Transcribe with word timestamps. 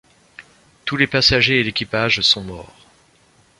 Tous 0.83 0.97
les 0.97 1.05
passagers 1.05 1.59
et 1.59 1.63
l'équipage 1.63 2.21
sont 2.21 2.41
morts. 2.41 2.87